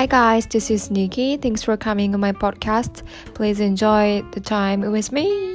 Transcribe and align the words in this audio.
Hi 0.00 0.06
guys, 0.06 0.46
this 0.46 0.70
is 0.70 0.90
Nikki. 0.90 1.36
Thanks 1.36 1.62
for 1.62 1.76
coming 1.76 2.14
on 2.14 2.20
my 2.20 2.32
podcast. 2.32 3.02
Please 3.34 3.60
enjoy 3.60 4.22
the 4.32 4.40
time 4.40 4.80
with 4.80 5.12
me. 5.12 5.49